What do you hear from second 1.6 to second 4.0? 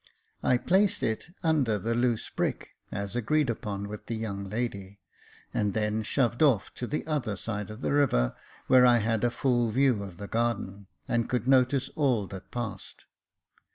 the loose brick, as agreed upon